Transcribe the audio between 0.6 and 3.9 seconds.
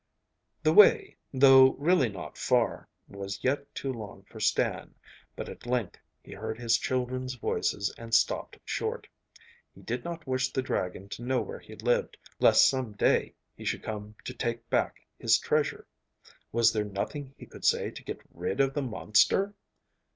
The way, though really not far, was yet